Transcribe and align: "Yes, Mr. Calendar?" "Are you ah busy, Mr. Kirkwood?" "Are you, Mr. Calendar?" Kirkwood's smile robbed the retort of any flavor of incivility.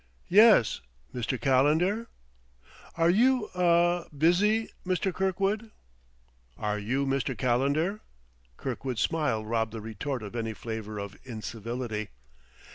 "Yes, 0.29 0.81
Mr. 1.13 1.39
Calendar?" 1.39 2.07
"Are 2.97 3.11
you 3.11 3.51
ah 3.53 4.05
busy, 4.05 4.71
Mr. 4.83 5.13
Kirkwood?" 5.13 5.69
"Are 6.57 6.79
you, 6.79 7.05
Mr. 7.05 7.37
Calendar?" 7.37 8.01
Kirkwood's 8.57 9.01
smile 9.01 9.45
robbed 9.45 9.73
the 9.73 9.79
retort 9.79 10.23
of 10.23 10.35
any 10.35 10.53
flavor 10.55 10.97
of 10.97 11.15
incivility. 11.23 12.09